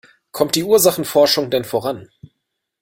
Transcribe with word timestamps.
Kommt 0.31 0.55
die 0.55 0.63
Ursachenforschung 0.63 1.51
denn 1.51 1.63
voran? 1.63 2.09